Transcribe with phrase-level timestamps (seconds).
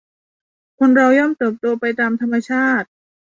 [0.77, 2.87] คนเราย่อมเติบโตไปตามธรรมชาติ